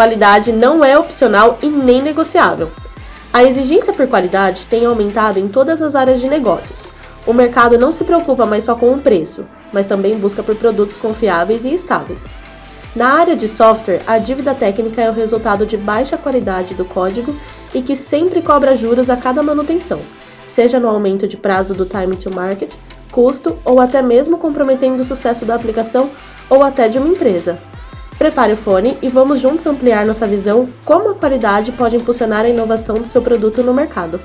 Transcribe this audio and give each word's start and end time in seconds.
Qualidade 0.00 0.50
não 0.50 0.82
é 0.82 0.98
opcional 0.98 1.58
e 1.62 1.68
nem 1.68 2.00
negociável. 2.00 2.70
A 3.30 3.44
exigência 3.44 3.92
por 3.92 4.06
qualidade 4.06 4.64
tem 4.70 4.86
aumentado 4.86 5.38
em 5.38 5.46
todas 5.46 5.82
as 5.82 5.94
áreas 5.94 6.22
de 6.22 6.26
negócios. 6.26 6.78
O 7.26 7.34
mercado 7.34 7.76
não 7.76 7.92
se 7.92 8.02
preocupa 8.02 8.46
mais 8.46 8.64
só 8.64 8.74
com 8.74 8.94
o 8.94 8.98
preço, 8.98 9.44
mas 9.70 9.86
também 9.86 10.18
busca 10.18 10.42
por 10.42 10.56
produtos 10.56 10.96
confiáveis 10.96 11.66
e 11.66 11.74
estáveis. 11.74 12.18
Na 12.96 13.08
área 13.08 13.36
de 13.36 13.46
software, 13.46 14.00
a 14.06 14.16
dívida 14.16 14.54
técnica 14.54 15.02
é 15.02 15.10
o 15.10 15.12
resultado 15.12 15.66
de 15.66 15.76
baixa 15.76 16.16
qualidade 16.16 16.72
do 16.72 16.86
código 16.86 17.36
e 17.74 17.82
que 17.82 17.94
sempre 17.94 18.40
cobra 18.40 18.78
juros 18.78 19.10
a 19.10 19.18
cada 19.18 19.42
manutenção, 19.42 20.00
seja 20.46 20.80
no 20.80 20.88
aumento 20.88 21.28
de 21.28 21.36
prazo 21.36 21.74
do 21.74 21.84
time 21.84 22.16
to 22.16 22.34
market, 22.34 22.70
custo 23.12 23.58
ou 23.66 23.78
até 23.78 24.00
mesmo 24.00 24.38
comprometendo 24.38 25.00
o 25.00 25.04
sucesso 25.04 25.44
da 25.44 25.56
aplicação 25.56 26.08
ou 26.48 26.62
até 26.62 26.88
de 26.88 26.96
uma 26.96 27.08
empresa. 27.08 27.58
Prepare 28.20 28.52
o 28.52 28.56
fone 28.56 28.98
e 29.00 29.08
vamos 29.08 29.40
juntos 29.40 29.66
ampliar 29.66 30.04
nossa 30.04 30.26
visão 30.26 30.68
como 30.84 31.08
a 31.08 31.14
qualidade 31.14 31.72
pode 31.72 31.96
impulsionar 31.96 32.44
a 32.44 32.50
inovação 32.50 32.96
do 32.96 33.06
seu 33.06 33.22
produto 33.22 33.62
no 33.62 33.72
mercado. 33.72 34.20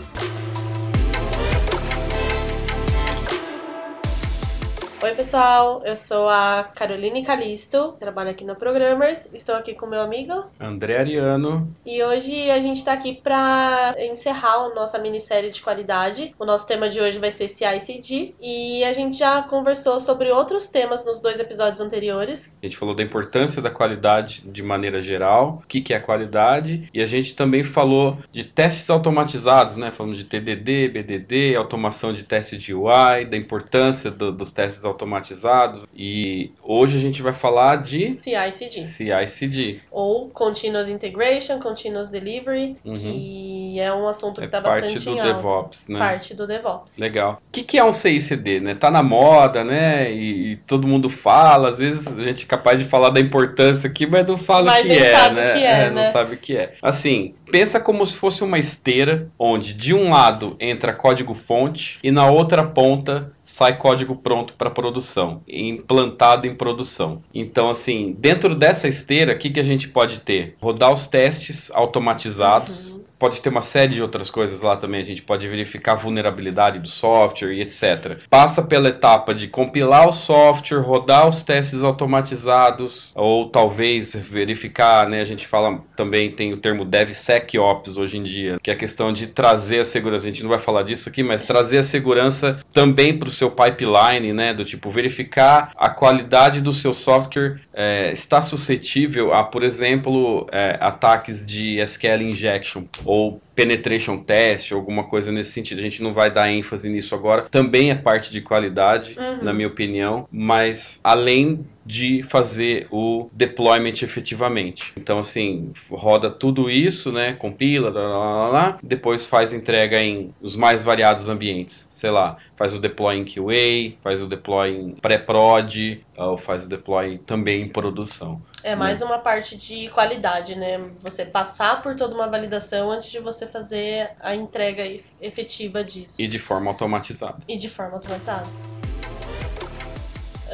Pessoal, 5.35 5.81
eu 5.83 5.97
sou 5.97 6.29
a 6.29 6.71
Caroline 6.73 7.21
Calisto, 7.21 7.91
trabalho 7.99 8.29
aqui 8.29 8.45
na 8.45 8.55
Programmers. 8.55 9.27
Estou 9.33 9.53
aqui 9.53 9.73
com 9.73 9.85
meu 9.85 9.99
amigo 9.99 10.45
André 10.57 10.97
Ariano. 10.97 11.69
E 11.85 12.01
hoje 12.01 12.49
a 12.49 12.57
gente 12.61 12.77
está 12.77 12.93
aqui 12.93 13.19
para 13.21 13.93
encerrar 13.97 14.53
a 14.53 14.73
nossa 14.73 14.97
minissérie 14.97 15.51
de 15.51 15.61
qualidade. 15.61 16.33
O 16.39 16.45
nosso 16.45 16.65
tema 16.65 16.87
de 16.87 17.01
hoje 17.01 17.19
vai 17.19 17.31
ser 17.31 17.49
CI/CD 17.49 18.33
e 18.41 18.81
a 18.85 18.93
gente 18.93 19.17
já 19.17 19.41
conversou 19.41 19.99
sobre 19.99 20.31
outros 20.31 20.69
temas 20.69 21.05
nos 21.05 21.19
dois 21.19 21.37
episódios 21.37 21.81
anteriores. 21.81 22.55
A 22.63 22.65
gente 22.65 22.77
falou 22.77 22.95
da 22.95 23.03
importância 23.03 23.61
da 23.61 23.69
qualidade 23.69 24.41
de 24.45 24.63
maneira 24.63 25.01
geral, 25.01 25.61
o 25.61 25.67
que, 25.67 25.81
que 25.81 25.93
é 25.93 25.99
qualidade, 25.99 26.89
e 26.93 27.01
a 27.01 27.05
gente 27.05 27.35
também 27.35 27.61
falou 27.61 28.17
de 28.31 28.45
testes 28.45 28.89
automatizados, 28.89 29.75
né? 29.75 29.91
Falamos 29.91 30.17
de 30.17 30.23
TDD, 30.23 30.87
BDD, 30.87 31.57
automação 31.57 32.13
de 32.13 32.23
teste 32.23 32.57
de 32.57 32.73
UI, 32.73 33.25
da 33.29 33.35
importância 33.35 34.09
do, 34.09 34.31
dos 34.31 34.53
testes 34.53 34.85
automatizados 34.85 35.24
automatizados. 35.25 35.87
E 35.95 36.51
hoje 36.63 36.97
a 36.97 37.01
gente 37.01 37.21
vai 37.21 37.33
falar 37.33 37.77
de 37.77 38.17
CI/CD. 38.21 38.87
CI/CD. 38.87 39.79
Ou 39.91 40.29
Continuous 40.29 40.89
Integration, 40.89 41.59
Continuous 41.59 42.09
Delivery, 42.09 42.77
uhum. 42.85 42.93
que 42.93 43.79
é 43.79 43.93
um 43.93 44.07
assunto 44.07 44.39
que 44.39 44.45
está 44.45 44.59
é 44.59 44.61
bastante 44.61 45.09
em 45.09 45.19
alta. 45.19 45.33
DevOps, 45.33 45.89
né? 45.89 45.99
Parte 45.99 46.33
do 46.33 46.47
DevOps. 46.47 46.93
Legal. 46.97 47.33
O 47.33 47.51
que, 47.51 47.63
que 47.63 47.77
é 47.77 47.83
um 47.83 47.93
CI/CD, 47.93 48.59
né? 48.59 48.75
Tá 48.75 48.91
na 48.91 49.01
moda, 49.01 49.63
né? 49.63 50.11
E, 50.11 50.51
e, 50.51 50.55
todo 50.57 50.87
mundo 50.87 51.09
fala. 51.09 51.69
Às 51.69 51.79
vezes 51.79 52.07
a 52.07 52.21
gente 52.21 52.45
é 52.45 52.47
capaz 52.47 52.77
de 52.77 52.85
falar 52.85 53.09
da 53.09 53.19
importância 53.19 53.89
aqui, 53.89 54.05
mas 54.05 54.27
não 54.27 54.37
fala 54.37 54.65
mas 54.65 54.85
o 54.85 54.89
que 54.89 54.93
é, 54.93 55.15
sabe 55.15 55.35
né? 55.35 55.45
O 55.45 55.53
que 55.53 55.63
é, 55.63 55.71
é, 55.71 55.89
né? 55.89 56.05
Não 56.05 56.11
sabe 56.11 56.35
o 56.35 56.37
que 56.37 56.57
é. 56.57 56.73
Assim, 56.81 57.33
pensa 57.51 57.79
como 57.79 58.05
se 58.05 58.15
fosse 58.15 58.43
uma 58.43 58.59
esteira 58.59 59.29
onde 59.39 59.73
de 59.73 59.93
um 59.93 60.11
lado 60.11 60.55
entra 60.59 60.93
código 60.93 61.33
fonte 61.33 61.99
e 62.03 62.11
na 62.11 62.29
outra 62.29 62.63
ponta 62.63 63.31
sai 63.45 63.77
código 63.77 64.15
pronto 64.15 64.55
para 64.55 64.71
produção, 64.71 65.41
implantado 65.47 66.47
em 66.47 66.55
produção. 66.55 67.21
Então, 67.33 67.69
assim, 67.69 68.15
dentro 68.17 68.55
dessa 68.55 68.87
esteira, 68.87 69.33
o 69.33 69.37
que, 69.37 69.51
que 69.51 69.59
a 69.59 69.63
gente 69.63 69.87
pode 69.87 70.19
ter? 70.21 70.55
Rodar 70.59 70.91
os 70.91 71.07
testes 71.07 71.69
automatizados. 71.71 72.95
Uhum 72.95 73.04
pode 73.17 73.41
ter 73.41 73.49
uma 73.49 73.61
série 73.61 73.95
de 73.95 74.01
outras 74.01 74.29
coisas 74.29 74.61
lá 74.61 74.75
também. 74.75 75.01
A 75.01 75.05
gente 75.05 75.21
pode 75.21 75.47
verificar 75.47 75.93
a 75.93 75.95
vulnerabilidade 75.95 76.79
do 76.79 76.87
software 76.87 77.53
e 77.53 77.61
etc. 77.61 78.19
Passa 78.29 78.61
pela 78.61 78.89
etapa 78.89 79.33
de 79.33 79.47
compilar 79.47 80.07
o 80.07 80.11
software, 80.11 80.79
rodar 80.79 81.27
os 81.27 81.43
testes 81.43 81.83
automatizados, 81.83 83.11
ou 83.15 83.49
talvez 83.49 84.15
verificar, 84.15 85.07
né? 85.07 85.21
A 85.21 85.25
gente 85.25 85.47
fala 85.47 85.81
também, 85.95 86.31
tem 86.31 86.53
o 86.53 86.57
termo 86.57 86.85
DevSecOps 86.85 87.97
hoje 87.97 88.17
em 88.17 88.23
dia, 88.23 88.57
que 88.61 88.69
é 88.69 88.73
a 88.73 88.77
questão 88.77 89.13
de 89.13 89.27
trazer 89.27 89.81
a 89.81 89.85
segurança. 89.85 90.25
A 90.25 90.29
gente 90.29 90.43
não 90.43 90.49
vai 90.49 90.59
falar 90.59 90.83
disso 90.83 91.09
aqui, 91.09 91.23
mas 91.23 91.43
trazer 91.43 91.77
a 91.77 91.83
segurança 91.83 92.59
também 92.73 93.17
para 93.17 93.29
o 93.29 93.31
seu 93.31 93.51
pipeline, 93.51 94.33
né? 94.33 94.53
Do 94.53 94.65
tipo, 94.65 94.89
verificar 94.89 95.71
a 95.75 95.89
qualidade 95.89 96.61
do 96.61 96.73
seu 96.73 96.93
software 96.93 97.61
é, 97.73 98.11
está 98.11 98.41
suscetível 98.41 99.33
a, 99.33 99.43
por 99.43 99.63
exemplo, 99.63 100.47
é, 100.51 100.77
ataques 100.79 101.45
de 101.45 101.79
SQL 101.81 102.21
injection 102.21 102.83
ou 103.05 103.41
penetration 103.55 104.17
test, 104.17 104.73
alguma 104.73 105.05
coisa 105.05 105.31
nesse 105.31 105.51
sentido. 105.51 105.79
A 105.79 105.83
gente 105.83 106.03
não 106.03 106.13
vai 106.13 106.29
dar 106.31 106.51
ênfase 106.51 106.89
nisso 106.89 107.15
agora. 107.15 107.43
Também 107.43 107.89
é 107.89 107.95
parte 107.95 108.31
de 108.31 108.41
qualidade, 108.41 109.15
uhum. 109.17 109.43
na 109.43 109.53
minha 109.53 109.67
opinião, 109.67 110.27
mas 110.31 110.99
além 111.03 111.65
de 111.85 112.23
fazer 112.23 112.87
o 112.89 113.29
deployment 113.31 114.01
efetivamente. 114.01 114.91
Então, 114.97 115.19
assim, 115.19 115.71
roda 115.89 116.31
tudo 116.31 116.69
isso, 116.69 117.11
né? 117.11 117.33
Compila, 117.33 117.91
lá, 117.91 118.01
lá, 118.01 118.49
lá, 118.49 118.79
depois 118.81 119.27
faz 119.27 119.53
entrega 119.53 120.01
em 120.01 120.33
os 120.41 120.55
mais 120.55 120.81
variados 120.81 121.29
ambientes. 121.29 121.87
Sei 121.91 122.09
lá, 122.09 122.37
faz 122.57 122.73
o 122.73 122.79
deploy 122.79 123.17
em 123.17 123.23
QA, 123.23 123.95
faz 124.01 124.21
o 124.23 124.27
deploy 124.27 124.75
em 124.75 124.91
pré-prod, 124.95 126.03
ou 126.17 126.37
faz 126.37 126.65
o 126.65 126.69
deploy 126.69 127.19
também 127.19 127.61
em 127.61 127.69
produção. 127.69 128.41
É 128.63 128.75
mais 128.75 129.01
né? 129.01 129.05
uma 129.05 129.19
parte 129.19 129.55
de 129.55 129.87
qualidade, 129.89 130.55
né? 130.55 130.89
Você 131.01 131.23
passar 131.23 131.83
por 131.83 131.95
toda 131.95 132.15
uma 132.15 132.27
validação 132.27 132.89
antes 132.89 133.11
de 133.11 133.19
você 133.19 133.44
fazer 133.45 134.11
a 134.19 134.35
entrega 134.35 134.83
efetiva 135.21 135.83
disso. 135.83 136.15
E 136.19 136.27
de 136.27 136.39
forma 136.39 136.71
automatizada. 136.71 137.37
E 137.47 137.57
de 137.57 137.69
forma 137.69 137.95
automatizada 137.95 138.47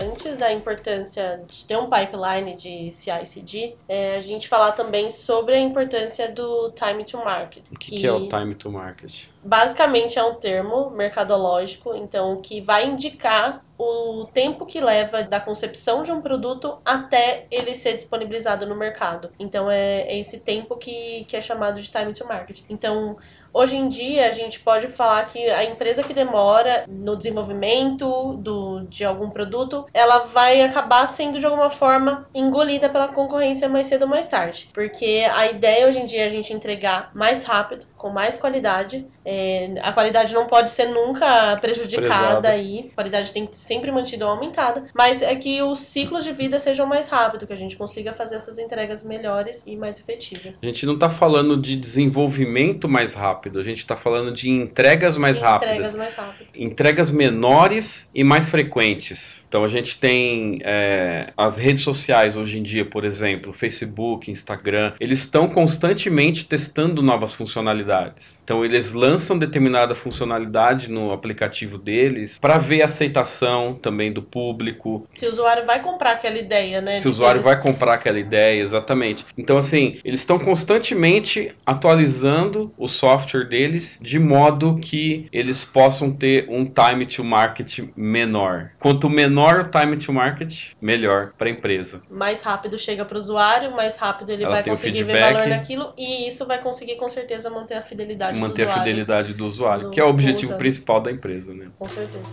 antes 0.01 0.37
da 0.37 0.51
importância 0.51 1.43
de 1.47 1.65
ter 1.65 1.77
um 1.77 1.89
pipeline 1.89 2.55
de 2.55 2.91
CI/CD, 2.91 3.75
é, 3.87 4.15
a 4.15 4.21
gente 4.21 4.47
falar 4.47 4.71
também 4.71 5.09
sobre 5.09 5.55
a 5.55 5.59
importância 5.59 6.31
do 6.31 6.71
time 6.71 7.03
to 7.05 7.17
market. 7.17 7.63
O 7.71 7.77
que, 7.77 7.91
que, 7.91 7.99
que 8.01 8.07
é 8.07 8.11
o 8.11 8.27
time 8.27 8.55
to 8.55 8.71
market? 8.71 9.25
Basicamente 9.43 10.19
é 10.19 10.23
um 10.23 10.35
termo 10.35 10.89
mercadológico, 10.91 11.95
então 11.95 12.41
que 12.41 12.61
vai 12.61 12.87
indicar 12.87 13.63
o 13.77 14.25
tempo 14.31 14.65
que 14.65 14.79
leva 14.79 15.23
da 15.23 15.39
concepção 15.39 16.03
de 16.03 16.11
um 16.11 16.21
produto 16.21 16.77
até 16.85 17.47
ele 17.49 17.73
ser 17.73 17.95
disponibilizado 17.95 18.67
no 18.67 18.75
mercado. 18.75 19.31
Então 19.39 19.69
é, 19.69 20.01
é 20.01 20.19
esse 20.19 20.39
tempo 20.39 20.77
que, 20.77 21.25
que 21.27 21.35
é 21.35 21.41
chamado 21.41 21.81
de 21.81 21.89
time 21.89 22.13
to 22.13 22.25
market. 22.27 22.61
Então 22.69 23.17
Hoje 23.53 23.75
em 23.75 23.89
dia, 23.89 24.27
a 24.27 24.31
gente 24.31 24.59
pode 24.61 24.87
falar 24.87 25.25
que 25.25 25.49
a 25.49 25.65
empresa 25.65 26.03
que 26.03 26.13
demora 26.13 26.85
no 26.87 27.17
desenvolvimento 27.17 28.33
do, 28.37 28.81
de 28.87 29.03
algum 29.03 29.29
produto, 29.29 29.85
ela 29.93 30.19
vai 30.19 30.61
acabar 30.61 31.05
sendo 31.07 31.37
de 31.37 31.45
alguma 31.45 31.69
forma 31.69 32.27
engolida 32.33 32.87
pela 32.87 33.09
concorrência 33.09 33.67
mais 33.67 33.87
cedo 33.87 34.03
ou 34.03 34.07
mais 34.07 34.25
tarde. 34.25 34.69
Porque 34.73 35.27
a 35.35 35.47
ideia 35.47 35.85
hoje 35.85 35.99
em 35.99 36.05
dia 36.05 36.23
é 36.23 36.27
a 36.27 36.29
gente 36.29 36.53
entregar 36.53 37.11
mais 37.13 37.43
rápido, 37.43 37.85
com 37.97 38.09
mais 38.09 38.37
qualidade. 38.37 39.05
É, 39.25 39.73
a 39.81 39.91
qualidade 39.91 40.33
não 40.33 40.45
pode 40.45 40.69
ser 40.69 40.85
nunca 40.85 41.57
prejudicada 41.57 42.49
aí. 42.49 42.89
A 42.91 42.95
qualidade 42.95 43.33
tem 43.33 43.45
que 43.45 43.57
ser 43.57 43.71
sempre 43.71 43.91
mantida 43.91 44.25
ou 44.25 44.31
aumentada. 44.31 44.83
Mas 44.93 45.21
é 45.21 45.33
que 45.35 45.61
os 45.61 45.79
ciclos 45.79 46.25
de 46.25 46.33
vida 46.33 46.59
sejam 46.59 46.85
mais 46.85 47.07
rápidos, 47.07 47.47
que 47.47 47.53
a 47.53 47.57
gente 47.57 47.77
consiga 47.77 48.11
fazer 48.11 48.35
essas 48.35 48.59
entregas 48.59 49.01
melhores 49.01 49.63
e 49.65 49.77
mais 49.77 49.97
efetivas. 49.97 50.59
A 50.61 50.65
gente 50.65 50.85
não 50.85 50.95
está 50.95 51.09
falando 51.09 51.55
de 51.55 51.75
desenvolvimento 51.75 52.89
mais 52.89 53.13
rápido 53.13 53.61
a 53.61 53.63
gente 53.63 53.79
está 53.79 53.95
falando 53.95 54.33
de 54.33 54.49
entregas 54.49 55.15
mais 55.17 55.37
entregas 55.37 55.61
rápidas. 55.61 55.95
Mais 55.95 56.15
rápido. 56.15 56.47
Entregas 56.53 57.11
menores 57.11 58.09
e 58.13 58.23
mais 58.23 58.49
frequentes. 58.49 59.45
Então 59.47 59.63
a 59.63 59.67
gente 59.67 59.97
tem 59.97 60.59
é, 60.63 61.31
as 61.37 61.57
redes 61.57 61.81
sociais 61.81 62.35
hoje 62.35 62.59
em 62.59 62.63
dia, 62.63 62.85
por 62.85 63.05
exemplo, 63.05 63.53
Facebook, 63.53 64.29
Instagram, 64.29 64.93
eles 64.99 65.19
estão 65.19 65.47
constantemente 65.47 66.45
testando 66.45 67.01
novas 67.01 67.33
funcionalidades. 67.33 68.41
Então 68.43 68.65
eles 68.65 68.93
lançam 68.93 69.10
determinada 69.37 69.95
funcionalidade 69.95 70.89
no 70.89 71.11
aplicativo 71.11 71.77
deles 71.77 72.39
para 72.39 72.57
ver 72.57 72.81
a 72.81 72.85
aceitação 72.85 73.73
também 73.73 74.11
do 74.11 74.21
público. 74.21 75.07
Se 75.13 75.25
o 75.25 75.31
usuário 75.31 75.65
vai 75.65 75.81
comprar 75.81 76.11
aquela 76.11 76.37
ideia, 76.37 76.81
né? 76.81 76.95
Se 76.95 77.07
o 77.07 77.11
usuário 77.11 77.37
eles... 77.37 77.45
vai 77.45 77.59
comprar 77.59 77.95
aquela 77.95 78.19
ideia, 78.19 78.61
exatamente. 78.61 79.25
Então 79.37 79.57
assim, 79.57 79.99
eles 80.03 80.19
estão 80.19 80.37
constantemente 80.37 81.53
atualizando 81.65 82.71
o 82.77 82.87
software 82.87 83.31
software 83.31 83.45
deles 83.45 83.99
de 84.01 84.19
modo 84.19 84.77
que 84.79 85.27
eles 85.31 85.63
possam 85.63 86.11
ter 86.11 86.47
um 86.49 86.65
time 86.65 87.05
to 87.05 87.23
market 87.23 87.79
menor. 87.95 88.71
Quanto 88.79 89.09
menor 89.09 89.61
o 89.61 89.79
time 89.79 89.97
to 89.97 90.11
market, 90.11 90.73
melhor 90.81 91.33
para 91.37 91.47
a 91.47 91.51
empresa. 91.51 92.01
Mais 92.09 92.41
rápido 92.41 92.77
chega 92.77 93.05
para 93.05 93.15
o 93.15 93.19
usuário, 93.19 93.71
mais 93.71 93.97
rápido 93.97 94.31
ele 94.31 94.43
Ela 94.43 94.55
vai 94.55 94.63
conseguir 94.63 95.03
ver 95.03 95.19
valor 95.19 95.47
naquilo 95.47 95.93
e 95.97 96.27
isso 96.27 96.45
vai 96.45 96.61
conseguir 96.61 96.95
com 96.95 97.09
certeza 97.09 97.49
manter 97.49 97.75
a 97.75 97.81
fidelidade 97.81 98.39
manter 98.39 98.47
do 98.47 98.53
usuário. 98.53 98.69
Manter 98.69 98.79
a 98.79 98.83
fidelidade 98.83 99.00
do 99.33 99.45
usuário, 99.45 99.85
do, 99.85 99.91
que 99.91 99.99
é 99.99 100.03
o 100.03 100.09
objetivo 100.09 100.57
principal 100.57 101.01
da 101.01 101.11
empresa, 101.11 101.53
né? 101.53 101.65
Com 101.77 101.85
certeza. 101.85 102.23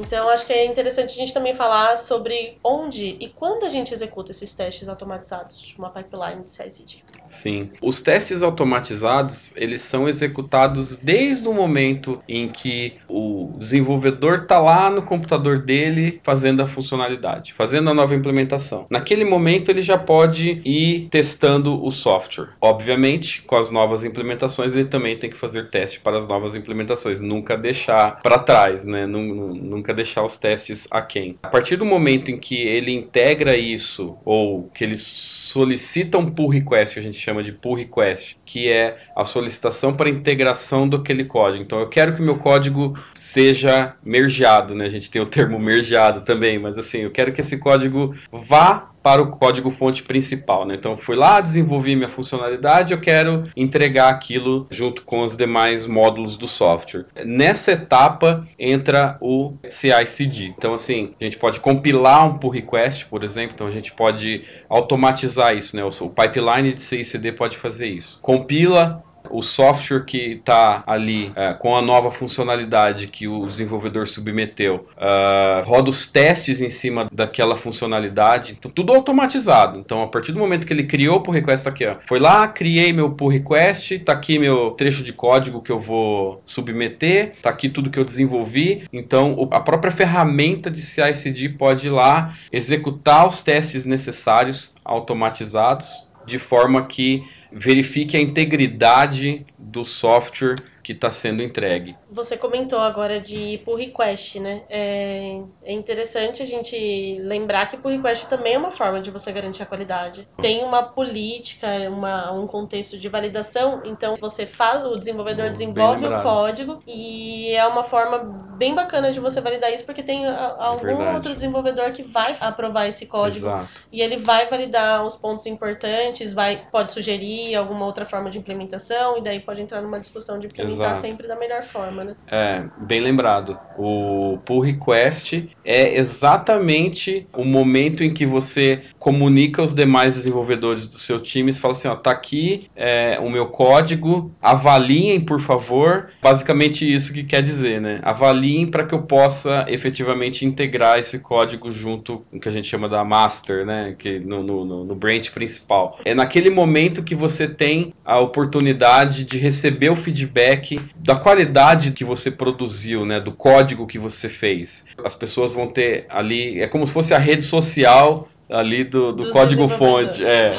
Então, 0.00 0.30
acho 0.30 0.46
que 0.46 0.52
é 0.52 0.64
interessante 0.64 1.10
a 1.10 1.14
gente 1.14 1.34
também 1.34 1.54
falar 1.54 1.98
sobre 1.98 2.56
onde 2.64 3.16
e 3.20 3.28
quando 3.28 3.64
a 3.64 3.68
gente 3.68 3.92
executa 3.92 4.30
esses 4.30 4.54
testes 4.54 4.88
automatizados 4.88 5.60
de 5.60 5.74
uma 5.78 5.90
pipeline 5.90 6.42
de 6.42 6.48
CI/CD. 6.48 6.98
Sim. 7.26 7.70
Os 7.82 8.00
testes 8.02 8.42
automatizados, 8.42 9.52
eles 9.54 9.82
são 9.82 10.08
executados 10.08 10.96
desde 10.96 11.46
o 11.46 11.52
momento 11.52 12.22
em 12.28 12.48
que 12.48 12.94
o 13.08 13.52
desenvolvedor 13.58 14.40
está 14.42 14.58
lá 14.58 14.90
no 14.90 15.02
computador 15.02 15.60
dele 15.60 16.18
fazendo 16.22 16.62
a 16.62 16.66
funcionalidade, 16.66 17.52
fazendo 17.52 17.90
a 17.90 17.94
nova 17.94 18.14
implementação. 18.14 18.86
Naquele 18.90 19.24
momento 19.24 19.70
ele 19.70 19.82
já 19.82 19.98
pode 19.98 20.60
ir 20.64 21.08
testando 21.10 21.84
o 21.84 21.90
software. 21.92 22.50
Obviamente, 22.60 23.42
com 23.42 23.56
as 23.56 23.70
novas 23.70 24.04
implementações 24.04 24.74
ele 24.74 24.86
também 24.86 25.18
tem 25.18 25.30
que 25.30 25.36
fazer 25.36 25.68
teste 25.70 26.00
para 26.00 26.16
as 26.16 26.26
novas 26.26 26.56
implementações, 26.56 27.20
nunca 27.20 27.56
deixar 27.56 28.18
para 28.20 28.38
trás, 28.38 28.84
né? 28.86 29.06
Nunca 29.06 29.89
deixar 29.92 30.24
os 30.24 30.38
testes 30.38 30.86
aquém. 30.90 31.38
A 31.42 31.48
partir 31.48 31.76
do 31.76 31.84
momento 31.84 32.30
em 32.30 32.38
que 32.38 32.56
ele 32.56 32.92
integra 32.92 33.56
isso 33.56 34.18
ou 34.24 34.64
que 34.74 34.84
ele 34.84 34.96
solicita 34.96 36.18
um 36.18 36.30
pull 36.30 36.48
request, 36.48 36.94
que 36.94 37.00
a 37.00 37.02
gente 37.02 37.18
chama 37.18 37.42
de 37.42 37.52
pull 37.52 37.74
request, 37.74 38.36
que 38.44 38.68
é 38.68 38.98
a 39.16 39.24
solicitação 39.24 39.94
para 39.94 40.08
integração 40.08 40.88
daquele 40.88 41.24
código. 41.24 41.62
Então 41.62 41.80
eu 41.80 41.88
quero 41.88 42.14
que 42.14 42.22
meu 42.22 42.38
código 42.38 42.96
seja 43.14 43.94
mergeado, 44.04 44.74
né? 44.74 44.86
A 44.86 44.90
gente 44.90 45.10
tem 45.10 45.20
o 45.20 45.26
termo 45.26 45.58
mergeado 45.58 46.20
também, 46.22 46.58
mas 46.58 46.78
assim, 46.78 46.98
eu 46.98 47.10
quero 47.10 47.32
que 47.32 47.40
esse 47.40 47.58
código 47.58 48.14
vá 48.30 48.89
para 49.02 49.22
o 49.22 49.30
código 49.30 49.70
fonte 49.70 50.02
principal. 50.02 50.66
Né? 50.66 50.74
Então, 50.74 50.96
fui 50.96 51.16
lá, 51.16 51.40
desenvolvi 51.40 51.96
minha 51.96 52.08
funcionalidade, 52.08 52.92
eu 52.92 53.00
quero 53.00 53.44
entregar 53.56 54.08
aquilo 54.10 54.66
junto 54.70 55.02
com 55.02 55.22
os 55.24 55.36
demais 55.36 55.86
módulos 55.86 56.36
do 56.36 56.46
software. 56.46 57.06
Nessa 57.24 57.72
etapa 57.72 58.44
entra 58.58 59.16
o 59.20 59.54
CI/CD. 59.68 60.46
Então, 60.56 60.74
assim, 60.74 61.14
a 61.20 61.24
gente 61.24 61.38
pode 61.38 61.60
compilar 61.60 62.26
um 62.26 62.38
pull 62.38 62.50
request, 62.50 63.06
por 63.06 63.24
exemplo. 63.24 63.52
Então, 63.54 63.66
a 63.66 63.72
gente 63.72 63.92
pode 63.92 64.44
automatizar 64.68 65.56
isso. 65.56 65.76
Né? 65.76 65.82
O 65.84 66.10
pipeline 66.10 66.72
de 66.72 66.82
CI/CD 66.82 67.32
pode 67.32 67.56
fazer 67.56 67.86
isso. 67.86 68.20
Compila 68.22 69.02
o 69.28 69.42
software 69.42 70.04
que 70.04 70.32
está 70.32 70.82
ali 70.86 71.32
é, 71.36 71.52
com 71.54 71.76
a 71.76 71.82
nova 71.82 72.10
funcionalidade 72.10 73.08
que 73.08 73.28
o 73.28 73.46
desenvolvedor 73.46 74.06
submeteu 74.06 74.86
uh, 74.96 75.64
roda 75.64 75.90
os 75.90 76.06
testes 76.06 76.60
em 76.60 76.70
cima 76.70 77.08
daquela 77.12 77.56
funcionalidade, 77.56 78.56
então, 78.58 78.70
tudo 78.70 78.92
automatizado. 78.92 79.78
Então, 79.78 80.02
a 80.02 80.06
partir 80.06 80.32
do 80.32 80.38
momento 80.38 80.66
que 80.66 80.72
ele 80.72 80.84
criou 80.84 81.16
o 81.16 81.20
pull 81.20 81.34
request, 81.34 81.64
tá 81.64 81.70
aqui, 81.70 81.86
ó, 81.86 81.96
foi 82.06 82.18
lá, 82.18 82.48
criei 82.48 82.92
meu 82.92 83.10
pull 83.10 83.28
request, 83.28 83.98
tá 84.00 84.12
aqui 84.12 84.38
meu 84.38 84.70
trecho 84.72 85.02
de 85.02 85.12
código 85.12 85.62
que 85.62 85.72
eu 85.72 85.80
vou 85.80 86.42
submeter, 86.44 87.34
tá 87.42 87.50
aqui 87.50 87.68
tudo 87.68 87.90
que 87.90 87.98
eu 87.98 88.04
desenvolvi. 88.04 88.84
Então, 88.92 89.48
a 89.50 89.60
própria 89.60 89.90
ferramenta 89.90 90.70
de 90.70 90.82
CI/CD 90.82 91.50
pode 91.50 91.88
ir 91.88 91.90
lá 91.90 92.34
executar 92.52 93.26
os 93.26 93.42
testes 93.42 93.84
necessários 93.84 94.74
automatizados 94.84 96.08
de 96.26 96.38
forma 96.38 96.86
que 96.86 97.24
verifique 97.52 98.16
a 98.16 98.20
integridade 98.20 99.46
do 99.58 99.84
software 99.84 100.56
que 100.90 100.94
está 100.94 101.10
sendo 101.10 101.40
entregue. 101.40 101.96
Você 102.10 102.36
comentou 102.36 102.80
agora 102.80 103.20
de 103.20 103.58
pull 103.64 103.76
request, 103.76 104.40
né? 104.40 104.62
É, 104.68 105.40
é, 105.62 105.72
interessante 105.72 106.42
a 106.42 106.46
gente 106.46 107.16
lembrar 107.20 107.66
que 107.66 107.76
pull 107.76 107.92
request 107.92 108.26
também 108.26 108.54
é 108.54 108.58
uma 108.58 108.72
forma 108.72 109.00
de 109.00 109.08
você 109.08 109.30
garantir 109.30 109.62
a 109.62 109.66
qualidade. 109.66 110.26
Tem 110.42 110.64
uma 110.64 110.82
política, 110.82 111.68
uma, 111.88 112.32
um 112.32 112.48
contexto 112.48 112.98
de 112.98 113.08
validação, 113.08 113.82
então 113.84 114.16
você 114.20 114.46
faz, 114.46 114.82
o 114.82 114.96
desenvolvedor 114.96 115.50
desenvolve 115.50 116.04
o 116.06 116.22
código 116.22 116.82
e 116.84 117.52
é 117.52 117.64
uma 117.66 117.84
forma 117.84 118.50
bem 118.58 118.74
bacana 118.74 119.10
de 119.10 119.18
você 119.20 119.40
validar 119.40 119.72
isso, 119.72 119.86
porque 119.86 120.02
tem 120.02 120.26
algum 120.26 121.02
é 121.02 121.14
outro 121.14 121.34
desenvolvedor 121.34 121.92
que 121.92 122.02
vai 122.02 122.36
aprovar 122.38 122.88
esse 122.88 123.06
código 123.06 123.46
Exato. 123.46 123.70
e 123.90 124.02
ele 124.02 124.18
vai 124.18 124.50
validar 124.50 125.06
os 125.06 125.16
pontos 125.16 125.46
importantes, 125.46 126.34
vai, 126.34 126.68
pode 126.70 126.92
sugerir 126.92 127.54
alguma 127.54 127.86
outra 127.86 128.04
forma 128.04 128.28
de 128.28 128.38
implementação 128.38 129.16
e 129.16 129.22
daí 129.22 129.40
pode 129.40 129.62
entrar 129.62 129.80
numa 129.80 129.98
discussão 129.98 130.38
de 130.38 130.46
implementação 130.46 130.79
Exato. 130.86 131.00
sempre 131.00 131.26
da 131.26 131.36
melhor 131.36 131.62
forma, 131.62 132.04
né? 132.04 132.14
É, 132.26 132.64
bem 132.78 133.00
lembrado. 133.00 133.58
O 133.76 134.38
pull 134.44 134.60
request 134.60 135.50
é 135.64 135.98
exatamente 135.98 137.26
o 137.32 137.44
momento 137.44 138.02
em 138.02 138.12
que 138.12 138.26
você 138.26 138.84
comunica 139.00 139.62
aos 139.62 139.74
demais 139.74 140.14
desenvolvedores 140.14 140.86
do 140.86 140.98
seu 140.98 141.18
time 141.18 141.50
e 141.50 141.54
fala 141.54 141.72
assim, 141.72 141.88
ó, 141.88 141.96
tá 141.96 142.10
aqui 142.10 142.68
é, 142.76 143.18
o 143.18 143.30
meu 143.30 143.46
código, 143.46 144.30
avaliem, 144.42 145.18
por 145.18 145.40
favor. 145.40 146.10
Basicamente 146.22 146.84
isso 146.84 147.10
que 147.12 147.24
quer 147.24 147.42
dizer, 147.42 147.80
né? 147.80 148.00
Avaliem 148.02 148.66
para 148.66 148.84
que 148.84 148.94
eu 148.94 149.02
possa 149.02 149.64
efetivamente 149.68 150.44
integrar 150.44 150.98
esse 150.98 151.18
código 151.18 151.72
junto 151.72 152.18
com 152.30 152.36
o 152.36 152.40
que 152.40 152.48
a 152.48 152.52
gente 152.52 152.68
chama 152.68 152.90
da 152.90 153.02
master, 153.02 153.64
né? 153.64 153.96
Que 153.98 154.20
no, 154.20 154.42
no, 154.42 154.84
no 154.84 154.94
branch 154.94 155.30
principal. 155.30 155.98
É 156.04 156.14
naquele 156.14 156.50
momento 156.50 157.02
que 157.02 157.14
você 157.14 157.48
tem 157.48 157.94
a 158.04 158.18
oportunidade 158.18 159.24
de 159.24 159.38
receber 159.38 159.90
o 159.90 159.96
feedback 159.96 160.78
da 160.96 161.16
qualidade 161.16 161.92
que 161.92 162.04
você 162.04 162.30
produziu, 162.30 163.06
né, 163.06 163.18
do 163.18 163.32
código 163.32 163.86
que 163.86 163.98
você 163.98 164.28
fez. 164.28 164.84
As 165.02 165.14
pessoas 165.14 165.54
vão 165.54 165.68
ter 165.68 166.04
ali, 166.10 166.60
é 166.60 166.68
como 166.68 166.86
se 166.86 166.92
fosse 166.92 167.14
a 167.14 167.18
rede 167.18 167.44
social 167.44 168.28
ali 168.50 168.84
do, 168.84 169.12
do 169.12 169.30
código 169.30 169.68
fonte. 169.68 170.24
É. 170.24 170.50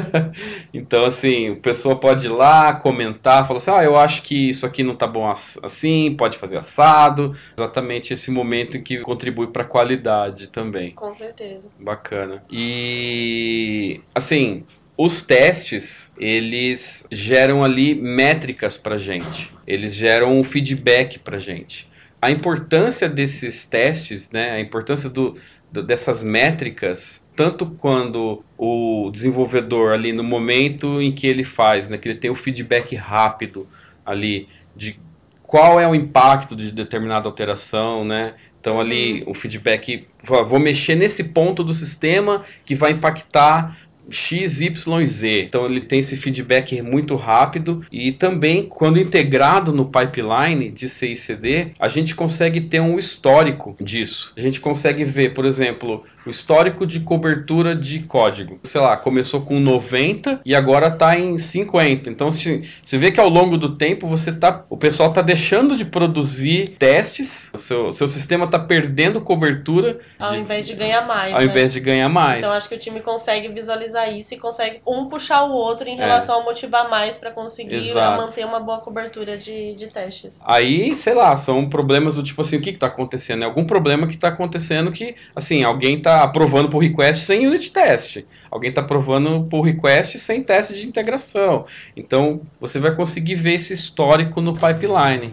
então, 0.72 1.04
assim, 1.04 1.52
a 1.52 1.56
pessoa 1.56 1.96
pode 1.96 2.26
ir 2.26 2.30
lá, 2.30 2.72
comentar, 2.74 3.46
falar 3.46 3.58
assim: 3.58 3.70
ah, 3.70 3.84
eu 3.84 3.96
acho 3.96 4.22
que 4.22 4.48
isso 4.48 4.64
aqui 4.64 4.82
não 4.82 4.94
tá 4.94 5.06
bom 5.06 5.30
assim, 5.62 6.14
pode 6.16 6.38
fazer 6.38 6.56
assado. 6.56 7.36
Exatamente 7.56 8.14
esse 8.14 8.30
momento 8.30 8.76
em 8.76 8.82
que 8.82 8.98
contribui 8.98 9.48
para 9.48 9.62
a 9.62 9.66
qualidade 9.66 10.46
também. 10.46 10.92
Com 10.92 11.14
certeza. 11.14 11.68
Bacana. 11.78 12.42
E, 12.50 14.00
assim, 14.14 14.64
os 14.96 15.22
testes, 15.22 16.12
eles 16.18 17.06
geram 17.10 17.62
ali 17.62 17.94
métricas 17.94 18.76
para 18.76 18.98
gente. 18.98 19.50
Eles 19.66 19.94
geram 19.94 20.38
um 20.38 20.44
feedback 20.44 21.18
para 21.18 21.38
gente. 21.38 21.88
A 22.20 22.30
importância 22.30 23.08
desses 23.08 23.64
testes, 23.64 24.30
né, 24.30 24.50
a 24.50 24.60
importância 24.60 25.08
do, 25.08 25.30
do, 25.30 25.38
dessas 25.72 26.24
métricas, 26.24 27.24
tanto 27.36 27.66
quando 27.66 28.44
o 28.58 29.10
desenvolvedor 29.12 29.92
ali 29.92 30.12
no 30.12 30.24
momento 30.24 31.00
em 31.00 31.12
que 31.12 31.26
ele 31.26 31.44
faz, 31.44 31.88
né, 31.88 31.96
que 31.96 32.08
ele 32.08 32.18
tem 32.18 32.30
o 32.30 32.34
feedback 32.34 32.96
rápido 32.96 33.68
ali 34.04 34.48
de 34.74 34.98
qual 35.42 35.80
é 35.80 35.88
o 35.88 35.94
impacto 35.94 36.54
de 36.56 36.70
determinada 36.70 37.28
alteração, 37.28 38.04
né? 38.04 38.34
Então 38.60 38.78
ali 38.78 39.22
uhum. 39.22 39.30
o 39.30 39.34
feedback, 39.34 40.06
vou 40.24 40.60
mexer 40.60 40.94
nesse 40.94 41.24
ponto 41.24 41.64
do 41.64 41.72
sistema 41.72 42.44
que 42.64 42.74
vai 42.74 42.92
impactar 42.92 43.76
X, 44.08 44.60
Y, 44.60 45.06
Z. 45.06 45.42
Então 45.42 45.66
ele 45.66 45.80
tem 45.80 46.00
esse 46.00 46.16
feedback 46.16 46.80
muito 46.82 47.16
rápido 47.16 47.84
e 47.90 48.12
também 48.12 48.66
quando 48.66 48.98
integrado 48.98 49.72
no 49.72 49.86
pipeline 49.86 50.70
de 50.70 50.88
CICD, 50.88 51.72
a 51.78 51.88
gente 51.88 52.14
consegue 52.14 52.60
ter 52.60 52.80
um 52.80 52.98
histórico 52.98 53.76
disso. 53.80 54.32
A 54.36 54.40
gente 54.40 54.60
consegue 54.60 55.04
ver, 55.04 55.34
por 55.34 55.44
exemplo, 55.44 56.04
o 56.24 56.30
histórico 56.30 56.86
de 56.86 57.00
cobertura 57.00 57.74
de 57.74 58.00
código. 58.00 58.60
Sei 58.64 58.80
lá, 58.80 58.96
começou 58.96 59.42
com 59.42 59.58
90 59.58 60.40
e 60.44 60.54
agora 60.54 60.88
está 60.88 61.18
em 61.18 61.38
50. 61.38 62.10
Então 62.10 62.30
se, 62.30 62.60
você 62.82 62.98
vê 62.98 63.10
que 63.10 63.20
ao 63.20 63.28
longo 63.28 63.56
do 63.56 63.76
tempo 63.76 64.06
você 64.06 64.32
tá, 64.32 64.64
o 64.68 64.76
pessoal 64.76 65.10
está 65.10 65.22
deixando 65.22 65.76
de 65.76 65.84
produzir 65.84 66.76
testes, 66.78 67.50
o 67.54 67.58
seu, 67.58 67.92
seu 67.92 68.08
sistema 68.08 68.44
está 68.44 68.58
perdendo 68.58 69.20
cobertura. 69.20 70.00
Ao 70.18 70.32
de, 70.32 70.40
invés 70.40 70.66
de 70.66 70.74
ganhar 70.74 71.06
mais. 71.06 71.32
Ao 71.32 71.40
né? 71.40 71.46
invés 71.46 71.72
de 71.72 71.80
ganhar 71.80 72.08
mais. 72.08 72.38
Então 72.38 72.52
acho 72.52 72.68
que 72.68 72.74
o 72.74 72.78
time 72.78 73.00
consegue 73.00 73.48
visualizar 73.48 74.12
isso 74.12 74.34
e 74.34 74.38
consegue 74.38 74.80
um 74.86 75.08
puxar 75.08 75.44
o 75.44 75.52
outro 75.52 75.88
em 75.88 75.96
relação 75.96 76.38
é. 76.38 76.42
a 76.42 76.44
motivar 76.44 76.90
mais 76.90 77.16
para 77.16 77.30
conseguir 77.30 77.76
Exato. 77.76 78.22
manter 78.22 78.44
uma 78.44 78.60
boa 78.60 78.78
cobertura 78.80 79.36
de, 79.38 79.74
de 79.74 79.86
testes. 79.88 80.40
Aí, 80.44 80.94
sei 80.94 81.14
lá, 81.14 81.36
são 81.36 81.68
problemas 81.68 82.14
do 82.14 82.22
tipo 82.22 82.42
assim, 82.42 82.56
o 82.56 82.60
que 82.60 82.70
está 82.70 82.86
acontecendo? 82.86 83.42
É 83.42 83.46
algum 83.46 83.64
problema 83.64 84.06
que 84.06 84.14
está 84.14 84.28
acontecendo 84.28 84.92
que, 84.92 85.14
assim, 85.34 85.64
alguém 85.64 85.98
está 85.98 86.09
está 86.10 86.24
aprovando 86.24 86.68
pull 86.68 86.80
request 86.80 87.24
sem 87.24 87.46
unit 87.46 87.70
test. 87.70 88.24
Alguém 88.50 88.70
está 88.70 88.80
aprovando 88.80 89.46
pull 89.48 89.62
request 89.62 90.18
sem 90.18 90.42
teste 90.42 90.74
de 90.74 90.86
integração. 90.86 91.66
Então, 91.96 92.40
você 92.60 92.78
vai 92.78 92.94
conseguir 92.94 93.36
ver 93.36 93.54
esse 93.54 93.72
histórico 93.72 94.40
no 94.40 94.52
pipeline. 94.52 95.30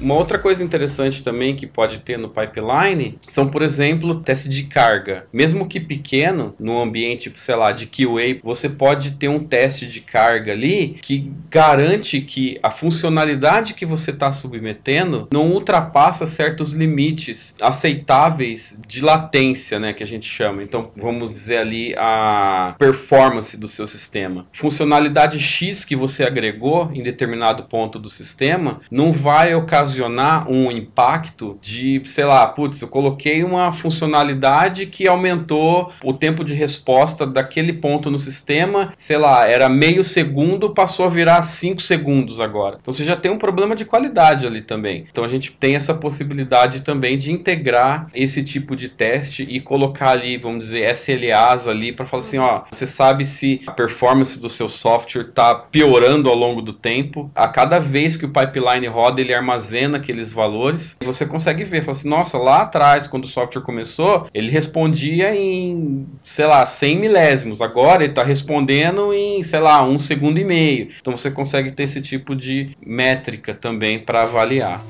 Uma 0.00 0.14
outra 0.14 0.38
coisa 0.38 0.62
interessante 0.62 1.24
também 1.24 1.56
que 1.56 1.66
pode 1.66 1.98
ter 2.00 2.16
no 2.16 2.28
pipeline 2.28 3.18
são, 3.26 3.48
por 3.48 3.62
exemplo, 3.62 4.20
teste 4.20 4.48
de 4.48 4.64
carga. 4.64 5.26
Mesmo 5.32 5.66
que 5.66 5.80
pequeno, 5.80 6.54
no 6.58 6.80
ambiente, 6.80 7.32
sei 7.34 7.56
lá, 7.56 7.72
de 7.72 7.86
QA, 7.86 8.38
você 8.42 8.68
pode 8.68 9.12
ter 9.12 9.28
um 9.28 9.40
teste 9.40 9.86
de 9.86 10.00
carga 10.00 10.52
ali 10.52 10.98
que 11.02 11.32
garante 11.50 12.20
que 12.20 12.58
a 12.62 12.70
funcionalidade 12.70 13.74
que 13.74 13.84
você 13.84 14.12
está 14.12 14.30
submetendo 14.30 15.28
não 15.32 15.50
ultrapassa 15.50 16.26
certos 16.26 16.72
limites 16.72 17.54
aceitáveis 17.60 18.78
de 18.86 19.00
latência, 19.00 19.80
né, 19.80 19.92
que 19.92 20.02
a 20.02 20.06
gente 20.06 20.28
chama. 20.28 20.62
Então, 20.62 20.92
vamos 20.96 21.32
dizer 21.32 21.58
ali 21.58 21.94
a 21.96 22.74
performance 22.78 23.56
do 23.56 23.66
seu 23.66 23.86
sistema. 23.86 24.46
Funcionalidade 24.52 25.40
X 25.40 25.84
que 25.84 25.96
você 25.96 26.22
agregou 26.22 26.90
em 26.94 27.02
determinado 27.02 27.64
ponto 27.64 27.98
do 27.98 28.08
sistema 28.08 28.80
não 28.90 29.12
vai 29.12 29.54
ocasionar 29.54 29.87
ocasionar 29.88 30.50
um 30.50 30.70
impacto 30.70 31.58
de, 31.62 32.02
sei 32.04 32.24
lá, 32.24 32.46
putz, 32.46 32.82
eu 32.82 32.88
coloquei 32.88 33.42
uma 33.42 33.72
funcionalidade 33.72 34.86
que 34.86 35.08
aumentou 35.08 35.90
o 36.04 36.12
tempo 36.12 36.44
de 36.44 36.52
resposta 36.52 37.26
daquele 37.26 37.72
ponto 37.72 38.10
no 38.10 38.18
sistema, 38.18 38.92
sei 38.98 39.16
lá, 39.16 39.48
era 39.48 39.68
meio 39.68 40.04
segundo, 40.04 40.70
passou 40.70 41.06
a 41.06 41.08
virar 41.08 41.42
5 41.42 41.80
segundos 41.80 42.40
agora. 42.40 42.78
Então 42.80 42.92
você 42.92 43.04
já 43.04 43.16
tem 43.16 43.30
um 43.30 43.38
problema 43.38 43.74
de 43.74 43.84
qualidade 43.84 44.46
ali 44.46 44.60
também. 44.60 45.06
Então 45.10 45.24
a 45.24 45.28
gente 45.28 45.52
tem 45.52 45.74
essa 45.74 45.94
possibilidade 45.94 46.82
também 46.82 47.18
de 47.18 47.32
integrar 47.32 48.08
esse 48.14 48.42
tipo 48.42 48.76
de 48.76 48.88
teste 48.88 49.42
e 49.42 49.60
colocar 49.60 50.10
ali, 50.10 50.36
vamos 50.36 50.66
dizer, 50.66 50.94
SLAs 50.94 51.66
ali 51.66 51.92
para 51.92 52.06
falar 52.06 52.20
assim, 52.20 52.38
ó, 52.38 52.62
você 52.70 52.86
sabe 52.86 53.24
se 53.24 53.62
a 53.66 53.72
performance 53.72 54.38
do 54.38 54.48
seu 54.48 54.68
software 54.68 55.28
está 55.28 55.54
piorando 55.54 56.28
ao 56.28 56.36
longo 56.36 56.60
do 56.60 56.72
tempo. 56.72 57.30
A 57.34 57.48
cada 57.48 57.78
vez 57.78 58.16
que 58.16 58.26
o 58.26 58.32
pipeline 58.32 58.86
roda, 58.86 59.20
ele 59.20 59.34
armazena 59.34 59.77
aqueles 59.96 60.32
valores 60.32 60.96
e 61.00 61.04
você 61.04 61.26
consegue 61.26 61.64
ver, 61.64 61.80
fala 61.80 61.92
assim, 61.92 62.08
nossa, 62.08 62.38
lá 62.38 62.62
atrás, 62.62 63.06
quando 63.06 63.24
o 63.24 63.28
software 63.28 63.62
começou, 63.62 64.26
ele 64.34 64.50
respondia 64.50 65.34
em, 65.34 66.06
sei 66.22 66.46
lá, 66.46 66.64
100 66.64 66.98
milésimos. 66.98 67.60
Agora 67.60 68.02
ele 68.02 68.12
está 68.12 68.22
respondendo 68.22 69.12
em, 69.12 69.42
sei 69.42 69.60
lá, 69.60 69.82
um 69.82 69.98
segundo 69.98 70.38
e 70.38 70.44
meio. 70.44 70.88
Então 71.00 71.16
você 71.16 71.30
consegue 71.30 71.70
ter 71.72 71.84
esse 71.84 72.00
tipo 72.02 72.34
de 72.34 72.76
métrica 72.84 73.54
também 73.54 73.98
para 73.98 74.22
avaliar. 74.22 74.82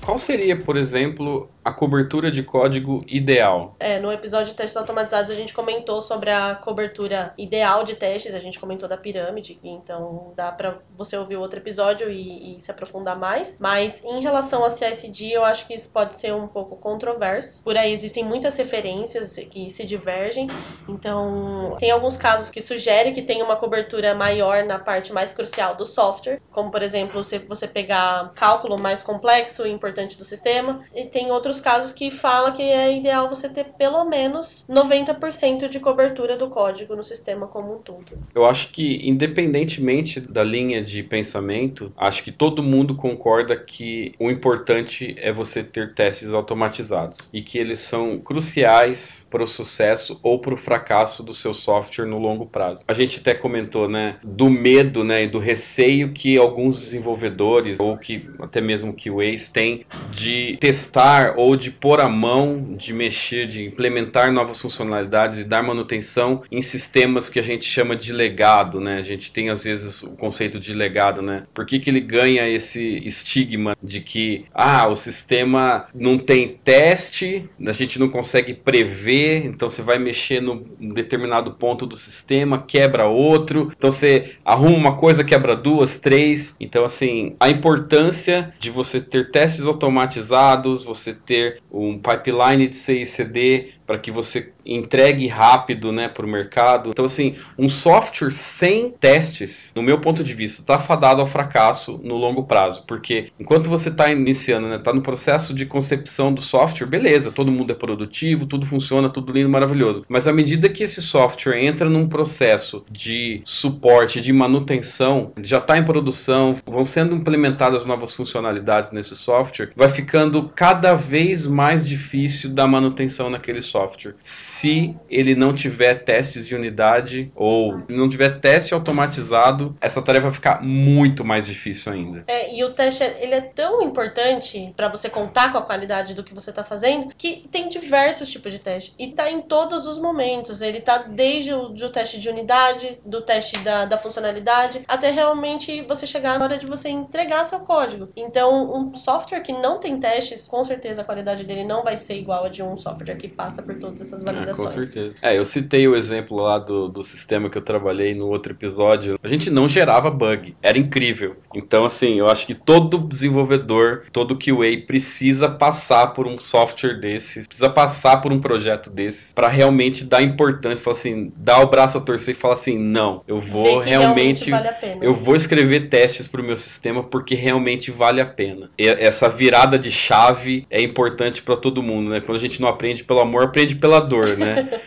Qual 0.00 0.18
seria, 0.18 0.56
por 0.56 0.76
exemplo, 0.76 1.48
a 1.70 1.74
cobertura 1.74 2.30
de 2.30 2.42
código 2.42 3.02
ideal? 3.06 3.76
É, 3.78 3.98
no 3.98 4.12
episódio 4.12 4.48
de 4.48 4.54
testes 4.54 4.76
automatizados 4.76 5.30
a 5.30 5.34
gente 5.34 5.54
comentou 5.54 6.00
sobre 6.00 6.30
a 6.30 6.54
cobertura 6.54 7.32
ideal 7.38 7.84
de 7.84 7.94
testes, 7.94 8.34
a 8.34 8.40
gente 8.40 8.58
comentou 8.58 8.88
da 8.88 8.96
pirâmide, 8.96 9.58
então 9.62 10.32
dá 10.36 10.50
para 10.50 10.78
você 10.96 11.16
ouvir 11.16 11.36
outro 11.36 11.58
episódio 11.58 12.10
e, 12.10 12.56
e, 12.56 12.60
se 12.60 12.70
aprofundar 12.70 13.16
mais. 13.16 13.56
Mas 13.58 14.02
em 14.04 14.20
relação 14.20 14.64
a 14.64 14.70
CICD, 14.70 15.32
eu 15.32 15.44
acho 15.44 15.66
que 15.66 15.74
isso 15.74 15.88
pode 15.90 16.18
ser 16.18 16.34
um 16.34 16.46
pouco 16.46 16.76
controverso. 16.76 17.62
Por 17.62 17.76
aí 17.76 17.92
existem 17.92 18.24
muitas 18.24 18.56
referências 18.56 19.36
que 19.50 19.70
se 19.70 19.84
divergem, 19.84 20.48
então 20.88 21.76
tem 21.78 21.90
alguns 21.90 22.16
casos 22.16 22.50
que 22.50 22.60
sugerem 22.60 23.12
que 23.12 23.22
tem 23.22 23.42
uma 23.42 23.56
cobertura 23.56 24.14
maior 24.14 24.64
na 24.64 24.78
parte 24.78 25.12
mais 25.12 25.32
crucial 25.32 25.76
do 25.76 25.84
software, 25.84 26.40
como 26.50 26.70
por 26.70 26.82
exemplo, 26.82 27.22
se 27.22 27.38
você 27.38 27.68
pegar 27.68 28.32
cálculo 28.34 28.78
mais 28.78 29.02
complexo 29.02 29.66
e 29.66 29.70
importante 29.70 30.18
do 30.18 30.24
sistema, 30.24 30.82
e 30.94 31.04
tem 31.04 31.30
outros 31.30 31.59
casos 31.60 31.92
que 31.92 32.10
fala 32.10 32.52
que 32.52 32.62
é 32.62 32.96
ideal 32.96 33.28
você 33.28 33.48
ter 33.48 33.64
pelo 33.78 34.04
menos 34.04 34.64
90% 34.68 35.68
de 35.68 35.80
cobertura 35.80 36.36
do 36.36 36.48
código 36.48 36.96
no 36.96 37.02
sistema 37.02 37.46
como 37.46 37.74
um 37.74 37.78
todo. 37.78 38.12
Eu 38.34 38.44
acho 38.46 38.70
que, 38.70 39.08
independentemente 39.08 40.20
da 40.20 40.42
linha 40.42 40.82
de 40.82 41.02
pensamento, 41.02 41.92
acho 41.96 42.22
que 42.22 42.32
todo 42.32 42.62
mundo 42.62 42.94
concorda 42.94 43.56
que 43.56 44.14
o 44.18 44.30
importante 44.30 45.14
é 45.18 45.32
você 45.32 45.62
ter 45.62 45.94
testes 45.94 46.32
automatizados 46.32 47.30
e 47.32 47.42
que 47.42 47.58
eles 47.58 47.80
são 47.80 48.18
cruciais 48.18 49.26
para 49.30 49.42
o 49.42 49.46
sucesso 49.46 50.18
ou 50.22 50.38
para 50.38 50.54
o 50.54 50.56
fracasso 50.56 51.22
do 51.22 51.34
seu 51.34 51.52
software 51.52 52.06
no 52.06 52.18
longo 52.18 52.46
prazo. 52.46 52.84
A 52.86 52.94
gente 52.94 53.20
até 53.20 53.34
comentou, 53.34 53.88
né, 53.88 54.16
do 54.22 54.50
medo, 54.50 55.04
né, 55.04 55.24
e 55.24 55.28
do 55.28 55.38
receio 55.38 56.12
que 56.12 56.36
alguns 56.36 56.80
desenvolvedores 56.80 57.78
ou 57.80 57.96
que 57.96 58.28
até 58.40 58.60
mesmo 58.60 58.92
que 58.92 59.10
o 59.10 59.22
ex 59.22 59.48
tem 59.48 59.84
de 60.10 60.56
testar 60.60 61.38
ou 61.40 61.56
de 61.56 61.70
pôr 61.70 62.00
a 62.00 62.08
mão, 62.08 62.74
de 62.76 62.92
mexer, 62.92 63.46
de 63.46 63.64
implementar 63.64 64.30
novas 64.30 64.60
funcionalidades 64.60 65.38
e 65.38 65.44
dar 65.44 65.62
manutenção 65.62 66.42
em 66.52 66.60
sistemas 66.60 67.30
que 67.30 67.38
a 67.38 67.42
gente 67.42 67.64
chama 67.64 67.96
de 67.96 68.12
legado, 68.12 68.78
né? 68.78 68.98
A 68.98 69.02
gente 69.02 69.32
tem 69.32 69.48
às 69.48 69.64
vezes 69.64 70.02
o 70.02 70.16
conceito 70.16 70.60
de 70.60 70.74
legado, 70.74 71.22
né? 71.22 71.44
Por 71.54 71.64
que, 71.64 71.78
que 71.78 71.88
ele 71.88 72.00
ganha 72.00 72.46
esse 72.46 72.98
estigma 73.06 73.74
de 73.82 74.00
que 74.00 74.44
ah, 74.54 74.86
o 74.88 74.96
sistema 74.96 75.86
não 75.94 76.18
tem 76.18 76.58
teste, 76.62 77.48
a 77.66 77.72
gente 77.72 77.98
não 77.98 78.10
consegue 78.10 78.52
prever, 78.52 79.46
então 79.46 79.70
você 79.70 79.82
vai 79.82 79.98
mexer 79.98 80.42
num 80.42 80.62
determinado 80.92 81.52
ponto 81.52 81.86
do 81.86 81.96
sistema, 81.96 82.62
quebra 82.66 83.06
outro, 83.06 83.72
então 83.76 83.90
você 83.90 84.32
arruma 84.44 84.76
uma 84.76 84.96
coisa, 84.96 85.24
quebra 85.24 85.56
duas, 85.56 85.98
três. 85.98 86.54
Então, 86.60 86.84
assim, 86.84 87.34
a 87.40 87.48
importância 87.48 88.52
de 88.58 88.70
você 88.70 89.00
ter 89.00 89.30
testes 89.30 89.64
automatizados, 89.64 90.84
você 90.84 91.14
ter 91.30 91.62
um 91.70 91.96
pipeline 91.96 92.66
de 92.66 92.74
CICD 92.74 93.74
para 93.90 93.98
que 93.98 94.12
você 94.12 94.52
entregue 94.64 95.26
rápido 95.26 95.90
né, 95.90 96.08
para 96.08 96.24
o 96.24 96.28
mercado. 96.28 96.90
Então, 96.90 97.04
assim, 97.04 97.34
um 97.58 97.68
software 97.68 98.30
sem 98.30 98.92
testes, 98.92 99.72
no 99.74 99.82
meu 99.82 100.00
ponto 100.00 100.22
de 100.22 100.32
vista, 100.32 100.60
está 100.60 100.78
fadado 100.78 101.20
ao 101.20 101.26
fracasso 101.26 102.00
no 102.04 102.14
longo 102.14 102.44
prazo. 102.44 102.84
Porque 102.86 103.32
enquanto 103.40 103.68
você 103.68 103.88
está 103.88 104.08
iniciando, 104.08 104.66
está 104.66 104.78
né, 104.78 104.84
tá 104.84 104.92
no 104.92 105.02
processo 105.02 105.52
de 105.52 105.66
concepção 105.66 106.32
do 106.32 106.40
software, 106.40 106.86
beleza, 106.86 107.32
todo 107.32 107.50
mundo 107.50 107.72
é 107.72 107.74
produtivo, 107.74 108.46
tudo 108.46 108.64
funciona, 108.64 109.10
tudo 109.10 109.32
lindo, 109.32 109.48
maravilhoso. 109.48 110.06
Mas 110.08 110.28
à 110.28 110.32
medida 110.32 110.68
que 110.68 110.84
esse 110.84 111.02
software 111.02 111.60
entra 111.60 111.90
num 111.90 112.08
processo 112.08 112.84
de 112.88 113.42
suporte, 113.44 114.20
de 114.20 114.32
manutenção, 114.32 115.32
já 115.42 115.58
está 115.58 115.76
em 115.76 115.84
produção, 115.84 116.54
vão 116.64 116.84
sendo 116.84 117.12
implementadas 117.12 117.84
novas 117.84 118.14
funcionalidades 118.14 118.92
nesse 118.92 119.16
software, 119.16 119.72
vai 119.74 119.90
ficando 119.90 120.48
cada 120.54 120.94
vez 120.94 121.44
mais 121.44 121.84
difícil 121.84 122.50
da 122.50 122.68
manutenção 122.68 123.28
naquele 123.28 123.60
software 123.60 123.79
software. 123.80 124.14
Se 124.20 124.96
ele 125.08 125.34
não 125.34 125.54
tiver 125.54 125.94
testes 126.04 126.46
de 126.46 126.54
unidade 126.54 127.32
ou 127.34 127.82
não 127.88 128.08
tiver 128.08 128.40
teste 128.40 128.74
automatizado, 128.74 129.76
essa 129.80 130.02
tarefa 130.02 130.24
vai 130.24 130.32
ficar 130.32 130.62
muito 130.62 131.24
mais 131.24 131.46
difícil 131.46 131.92
ainda. 131.92 132.24
É, 132.26 132.54
e 132.54 132.62
o 132.64 132.72
teste 132.72 133.02
ele 133.02 133.34
é 133.34 133.40
tão 133.40 133.82
importante 133.82 134.72
para 134.76 134.88
você 134.88 135.08
contar 135.08 135.52
com 135.52 135.58
a 135.58 135.62
qualidade 135.62 136.14
do 136.14 136.22
que 136.22 136.34
você 136.34 136.50
está 136.50 136.62
fazendo 136.62 137.14
que 137.16 137.48
tem 137.50 137.68
diversos 137.68 138.30
tipos 138.30 138.52
de 138.52 138.58
teste 138.58 138.94
e 138.98 139.10
está 139.10 139.30
em 139.30 139.40
todos 139.42 139.86
os 139.86 139.98
momentos. 139.98 140.60
Ele 140.60 140.78
está 140.78 140.98
desde 140.98 141.52
o 141.54 141.68
do 141.68 141.90
teste 141.90 142.20
de 142.20 142.28
unidade, 142.28 142.98
do 143.04 143.22
teste 143.22 143.58
da, 143.60 143.84
da 143.84 143.98
funcionalidade, 143.98 144.82
até 144.86 145.10
realmente 145.10 145.82
você 145.82 146.06
chegar 146.06 146.38
na 146.38 146.44
hora 146.44 146.58
de 146.58 146.66
você 146.66 146.88
entregar 146.88 147.44
seu 147.44 147.60
código. 147.60 148.08
Então, 148.16 148.74
um 148.74 148.94
software 148.94 149.40
que 149.40 149.52
não 149.52 149.78
tem 149.78 149.98
testes, 149.98 150.46
com 150.46 150.62
certeza 150.62 151.02
a 151.02 151.04
qualidade 151.04 151.44
dele 151.44 151.64
não 151.64 151.82
vai 151.82 151.96
ser 151.96 152.14
igual 152.18 152.44
a 152.44 152.48
de 152.48 152.62
um 152.62 152.76
software 152.76 153.16
que 153.16 153.28
passa 153.28 153.62
por 153.62 153.69
todas 153.74 154.00
essas 154.00 154.22
validações. 154.22 154.72
É, 154.72 154.74
com 154.74 154.80
certeza. 154.82 155.14
É, 155.22 155.38
eu 155.38 155.44
citei 155.44 155.86
o 155.86 155.96
exemplo 155.96 156.38
lá 156.38 156.58
do, 156.58 156.88
do 156.88 157.02
sistema 157.02 157.50
que 157.50 157.58
eu 157.58 157.62
trabalhei 157.62 158.14
no 158.14 158.28
outro 158.28 158.52
episódio. 158.52 159.18
A 159.22 159.28
gente 159.28 159.50
não 159.50 159.68
gerava 159.68 160.10
bug. 160.10 160.54
Era 160.62 160.78
incrível. 160.78 161.36
Então, 161.54 161.84
assim, 161.84 162.18
eu 162.18 162.28
acho 162.28 162.46
que 162.46 162.54
todo 162.54 162.98
desenvolvedor, 162.98 164.04
todo 164.12 164.36
QA 164.36 164.84
precisa 164.86 165.48
passar 165.48 166.08
por 166.08 166.26
um 166.26 166.38
software 166.38 167.00
desse, 167.00 167.46
precisa 167.46 167.68
passar 167.68 168.18
por 168.18 168.32
um 168.32 168.40
projeto 168.40 168.90
desse 168.90 169.34
para 169.34 169.48
realmente 169.48 170.04
dar 170.04 170.22
importância, 170.22 170.82
falar 170.82 170.96
assim, 170.96 171.32
dar 171.36 171.60
o 171.60 171.66
braço 171.66 171.98
a 171.98 172.00
torcer 172.00 172.34
e 172.34 172.38
falar 172.38 172.54
assim, 172.54 172.78
não, 172.78 173.22
eu 173.26 173.40
vou 173.40 173.80
realmente, 173.80 174.48
realmente 174.48 174.50
vale 174.50 174.70
eu 175.00 175.14
vou 175.14 175.36
escrever 175.36 175.88
testes 175.88 176.26
para 176.26 176.40
o 176.40 176.44
meu 176.44 176.56
sistema 176.56 177.02
porque 177.02 177.34
realmente 177.34 177.90
vale 177.90 178.20
a 178.20 178.26
pena. 178.26 178.70
E 178.78 178.86
essa 178.86 179.28
virada 179.28 179.78
de 179.78 179.90
chave 179.90 180.66
é 180.70 180.82
importante 180.82 181.42
para 181.42 181.56
todo 181.56 181.82
mundo, 181.82 182.10
né? 182.10 182.20
Quando 182.20 182.38
a 182.38 182.40
gente 182.40 182.60
não 182.60 182.68
aprende 182.68 183.04
pelo 183.04 183.20
amor, 183.20 183.44
aprende 183.44 183.59
aprende 183.60 183.74
pela 183.74 184.00
dor, 184.00 184.36
né? 184.36 184.80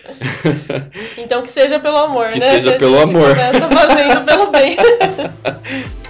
então 1.17 1.41
que 1.43 1.49
seja 1.49 1.79
pelo 1.79 1.97
amor, 1.97 2.31
que 2.31 2.39
né? 2.39 2.51
Seja 2.51 2.73
que 2.73 2.79
pelo 2.79 2.99
amor. 2.99 3.29
Começa 3.29 3.69
fazendo 3.69 4.25
pelo 4.25 4.51
bem. 4.51 4.75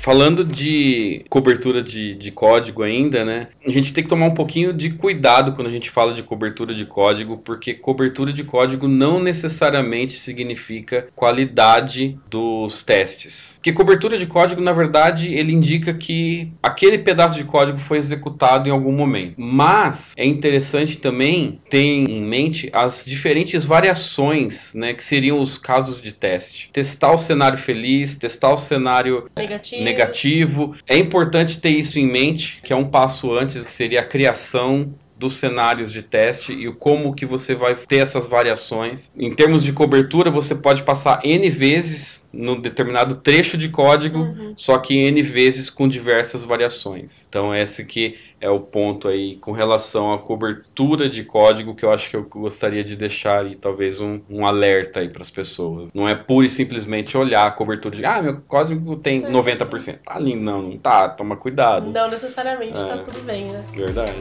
Falando 0.00 0.44
de 0.44 1.24
cobertura 1.28 1.82
de, 1.82 2.14
de 2.14 2.30
código 2.30 2.82
ainda, 2.82 3.24
né? 3.24 3.48
A 3.66 3.70
gente 3.70 3.92
tem 3.92 4.02
que 4.02 4.08
tomar 4.08 4.26
um 4.26 4.34
pouquinho 4.34 4.72
de 4.72 4.90
cuidado 4.90 5.52
quando 5.52 5.66
a 5.66 5.72
gente 5.72 5.90
fala 5.90 6.14
de 6.14 6.22
cobertura 6.22 6.74
de 6.74 6.86
código, 6.86 7.38
porque 7.38 7.74
cobertura 7.74 8.32
de 8.32 8.44
código 8.44 8.88
não 8.88 9.22
necessariamente 9.22 10.18
significa 10.18 11.08
qualidade 11.14 12.18
dos 12.30 12.82
testes. 12.82 13.54
Porque 13.56 13.72
cobertura 13.72 14.16
de 14.16 14.26
código, 14.26 14.60
na 14.60 14.72
verdade, 14.72 15.34
ele 15.34 15.52
indica 15.52 15.92
que 15.92 16.50
aquele 16.62 16.98
pedaço 16.98 17.36
de 17.36 17.44
código 17.44 17.78
foi 17.78 17.98
executado 17.98 18.68
em 18.68 18.72
algum 18.72 18.92
momento. 18.92 19.34
Mas 19.36 20.12
é 20.16 20.26
interessante 20.26 20.96
também 20.96 21.60
ter 21.68 21.84
em 21.84 22.22
mente 22.22 22.70
as 22.72 23.04
diferentes 23.04 23.64
variações, 23.64 24.72
né? 24.74 24.94
Que 24.94 25.04
seriam 25.04 25.40
os 25.40 25.58
casos 25.58 26.00
de 26.00 26.12
teste. 26.12 26.70
Testar 26.72 27.12
o 27.12 27.18
cenário 27.18 27.58
feliz, 27.58 28.14
testar 28.14 28.52
o 28.52 28.56
cenário 28.56 29.28
negativo 29.36 29.87
negativo. 29.88 30.74
É 30.86 30.96
importante 30.96 31.60
ter 31.60 31.70
isso 31.70 31.98
em 31.98 32.06
mente, 32.06 32.60
que 32.62 32.72
é 32.72 32.76
um 32.76 32.88
passo 32.88 33.32
antes, 33.32 33.64
que 33.64 33.72
seria 33.72 34.00
a 34.00 34.04
criação 34.04 34.92
dos 35.18 35.36
cenários 35.36 35.90
de 35.90 36.02
teste 36.02 36.52
e 36.52 36.72
como 36.72 37.14
que 37.14 37.26
você 37.26 37.54
vai 37.54 37.74
ter 37.74 37.98
essas 37.98 38.26
variações. 38.26 39.10
Em 39.18 39.34
termos 39.34 39.64
de 39.64 39.72
cobertura, 39.72 40.30
você 40.30 40.54
pode 40.54 40.82
passar 40.84 41.20
N 41.24 41.50
vezes 41.50 42.26
num 42.32 42.60
determinado 42.60 43.16
trecho 43.16 43.56
de 43.56 43.68
código, 43.68 44.18
uhum. 44.18 44.54
só 44.56 44.78
que 44.78 44.96
N 44.96 45.22
vezes 45.22 45.70
com 45.70 45.88
diversas 45.88 46.44
variações. 46.44 47.26
Então 47.28 47.54
esse 47.54 47.84
que 47.84 48.16
é 48.40 48.48
o 48.48 48.60
ponto 48.60 49.08
aí 49.08 49.36
com 49.36 49.50
relação 49.50 50.12
à 50.12 50.18
cobertura 50.18 51.08
de 51.08 51.24
código 51.24 51.74
que 51.74 51.84
eu 51.84 51.90
acho 51.90 52.08
que 52.08 52.16
eu 52.16 52.22
gostaria 52.22 52.84
de 52.84 52.94
deixar 52.94 53.44
aí, 53.44 53.56
talvez 53.56 54.00
um, 54.00 54.20
um 54.30 54.46
alerta 54.46 55.00
aí 55.00 55.08
para 55.08 55.22
as 55.22 55.30
pessoas. 55.30 55.90
Não 55.92 56.06
é 56.06 56.14
pura 56.14 56.46
e 56.46 56.50
simplesmente 56.50 57.16
olhar 57.16 57.46
a 57.46 57.50
cobertura 57.50 57.96
de, 57.96 58.04
ah, 58.04 58.22
meu 58.22 58.40
código 58.42 58.96
tem 58.96 59.22
90%. 59.22 59.98
Tá 60.04 60.18
lindo, 60.18 60.44
não, 60.44 60.62
não 60.62 60.78
tá, 60.78 61.08
toma 61.08 61.36
cuidado. 61.36 61.90
Não 61.90 62.08
necessariamente 62.08 62.78
tá 62.78 62.86
é, 62.86 62.96
tá 62.96 63.02
tudo 63.02 63.22
bem, 63.24 63.46
né? 63.50 63.64
Verdade. 63.74 64.14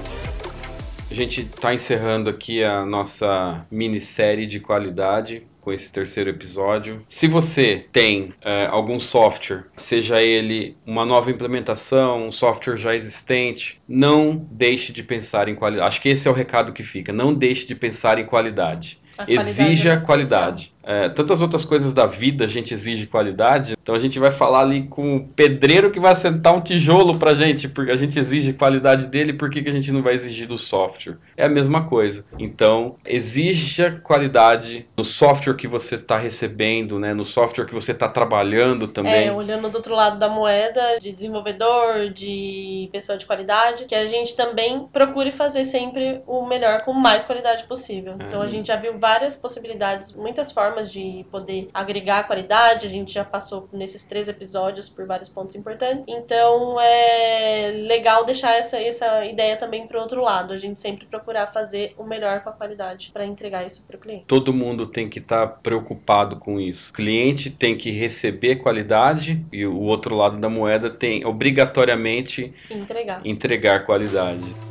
A 1.10 1.14
gente 1.14 1.42
está 1.42 1.74
encerrando 1.74 2.30
aqui 2.30 2.64
a 2.64 2.86
nossa 2.86 3.66
minissérie 3.72 4.46
de 4.46 4.60
qualidade 4.60 5.48
com 5.62 5.72
esse 5.72 5.92
terceiro 5.92 6.30
episódio. 6.30 7.02
Se 7.08 7.28
você 7.28 7.86
tem 7.92 8.34
é, 8.42 8.66
algum 8.68 9.00
software, 9.00 9.66
seja 9.78 10.22
ele 10.22 10.78
uma 10.86 11.06
nova 11.06 11.32
implementação, 11.32 12.28
um 12.28 12.32
software 12.32 12.78
já 12.78 12.96
existente, 12.96 13.82
não 13.88 14.36
deixe 14.52 14.94
de 14.94 15.04
pensar 15.04 15.48
em 15.48 15.56
qualidade. 15.56 15.88
Acho 15.88 16.02
que 16.02 16.10
esse 16.10 16.28
é 16.28 16.32
o 16.32 16.34
recado 16.34 16.74
que 16.74 16.84
fica. 16.84 17.12
Não 17.12 17.34
deixe 17.34 17.66
de 17.66 17.76
pensar 17.76 18.20
em 18.20 18.26
qualidade. 18.26 19.00
Exija 19.28 19.98
qualidade. 19.98 20.74
É, 20.88 21.10
tantas 21.10 21.42
outras 21.42 21.66
coisas 21.66 21.94
da 21.94 22.06
vida 22.06 22.46
a 22.46 22.48
gente 22.48 22.74
exige 22.74 23.08
qualidade, 23.08 23.76
então 23.82 23.94
a 23.94 24.00
gente 24.00 24.18
vai 24.20 24.32
falar 24.32 24.62
ali 24.62 24.84
com 24.88 25.18
o 25.18 25.28
pedreiro 25.28 25.92
que 25.92 26.00
vai 26.00 26.14
assentar 26.14 26.56
um 26.56 26.62
tijolo 26.62 27.18
pra 27.20 27.36
gente, 27.36 27.68
porque 27.68 27.92
a 27.92 27.98
gente 27.98 28.18
exige 28.18 28.54
qualidade 28.54 29.08
dele, 29.08 29.34
por 29.34 29.50
que, 29.50 29.62
que 29.62 29.70
a 29.70 29.74
gente 29.74 29.92
não 29.92 30.02
vai 30.02 30.14
exigir 30.14 30.48
do 30.48 30.58
software? 30.58 31.18
É 31.36 31.46
a 31.46 31.50
mesma 31.50 31.88
coisa. 31.88 32.26
Então, 32.40 32.96
exija 33.06 34.00
qualidade 34.02 34.88
no 34.96 35.04
software 35.04 35.56
que 35.56 35.68
você 35.68 35.96
está 35.96 36.18
recebendo, 36.18 36.98
né, 36.98 37.14
no 37.14 37.26
software 37.26 37.66
que 37.66 37.74
você 37.74 37.92
está 37.92 38.08
trabalhando 38.08 38.88
também. 38.88 39.28
É, 39.28 39.34
olhando 39.34 39.70
do 39.70 39.76
outro 39.76 39.94
lado 39.94 40.18
da 40.18 40.30
moeda, 40.30 41.00
de 41.02 41.12
desenvolvedor, 41.12 42.12
de 42.14 42.88
pessoa 42.94 43.18
de 43.18 43.26
qualidade, 43.26 43.84
que 43.84 43.96
a 43.96 44.06
gente 44.06 44.38
também 44.38 44.88
procure 44.88 45.34
fazer 45.34 45.66
sempre 45.66 46.22
o 46.26 46.46
melhor 46.46 46.86
com 46.86 46.94
mais 46.94 47.26
qualidade 47.26 47.66
possível. 47.66 48.16
Então 48.26 48.42
a 48.42 48.48
gente 48.48 48.68
já 48.68 48.78
viu 48.78 48.98
várias 48.98 49.36
possibilidades, 49.36 50.16
muitas 50.16 50.50
formas 50.50 50.77
formas 50.78 50.92
de 50.92 51.26
poder 51.32 51.68
agregar 51.74 52.28
qualidade. 52.28 52.86
A 52.86 52.90
gente 52.90 53.14
já 53.14 53.24
passou 53.24 53.68
nesses 53.74 54.04
três 54.04 54.28
episódios 54.28 54.88
por 54.88 55.06
vários 55.06 55.28
pontos 55.28 55.56
importantes. 55.56 56.06
Então 56.08 56.80
é 56.80 57.72
legal 57.88 58.24
deixar 58.24 58.56
essa, 58.56 58.78
essa 58.78 59.26
ideia 59.26 59.58
também 59.58 59.88
para 59.88 60.00
outro 60.00 60.22
lado. 60.22 60.54
A 60.54 60.58
gente 60.58 60.80
sempre 60.80 61.06
procurar 61.06 61.48
fazer 61.48 61.94
o 61.98 62.04
melhor 62.04 62.44
com 62.44 62.50
a 62.50 62.54
qualidade 62.54 63.10
para 63.12 63.26
entregar 63.26 63.66
isso 63.66 63.84
para 63.86 63.98
o 63.98 64.00
cliente. 64.00 64.26
Todo 64.28 64.54
mundo 64.54 64.86
tem 64.86 65.10
que 65.10 65.20
estar 65.20 65.48
tá 65.48 65.54
preocupado 65.62 66.38
com 66.38 66.60
isso. 66.60 66.92
O 66.92 66.94
cliente 66.94 67.50
tem 67.50 67.78
que 67.78 67.92
receber 67.92 68.58
qualidade 68.58 69.44
e 69.52 69.66
o 69.66 69.80
outro 69.80 70.16
lado 70.16 70.38
da 70.38 70.50
moeda 70.50 70.90
tem 70.90 71.26
obrigatoriamente 71.26 72.54
entregar, 72.70 73.22
entregar 73.26 73.86
qualidade. 73.86 74.67